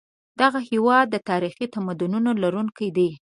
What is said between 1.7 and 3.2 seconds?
تمدنونو لرونکی دی.